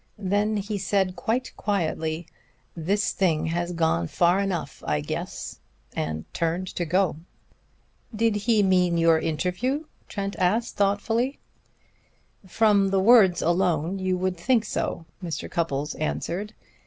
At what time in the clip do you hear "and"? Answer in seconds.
5.95-6.25